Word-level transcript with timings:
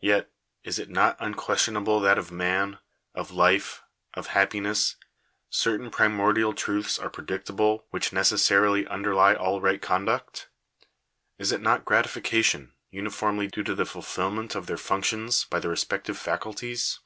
Yet, 0.00 0.30
is 0.62 0.78
it 0.78 0.88
not 0.88 1.16
unquestionable 1.18 1.98
that 1.98 2.16
of 2.16 2.30
man, 2.30 2.78
of 3.12 3.32
life, 3.32 3.82
of 4.14 4.28
happiness, 4.28 4.94
certain 5.50 5.90
primordial 5.90 6.52
truths 6.52 6.96
are 6.96 7.10
predicable 7.10 7.84
which 7.90 8.12
ne 8.12 8.20
cessarily 8.22 8.86
underlie 8.86 9.34
all 9.34 9.60
right 9.60 9.82
conduct? 9.82 10.48
Is 11.38 11.50
not 11.50 11.84
gratification 11.84 12.72
uni 12.92 13.10
formly 13.10 13.48
due 13.48 13.64
to 13.64 13.74
the 13.74 13.84
fulfilment 13.84 14.54
of 14.54 14.66
their 14.68 14.78
functions 14.78 15.42
by 15.46 15.58
the 15.58 15.70
respective 15.70 16.16
faculties 16.18 17.00